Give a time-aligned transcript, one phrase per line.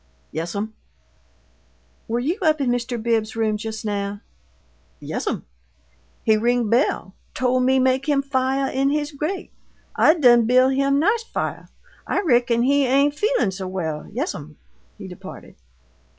[0.31, 0.73] "Yes'm?"
[2.07, 2.99] "Were you up in Mr.
[2.99, 4.21] Bibbs's room just now?"
[4.99, 5.45] "Yes'm.
[6.23, 9.51] He ring bell; tole me make him fiah in his grate.
[9.95, 11.67] I done buil' him nice fiah.
[12.07, 14.07] I reckon he ain' feelin' so well.
[14.11, 14.57] Yes'm."
[14.97, 15.55] He departed.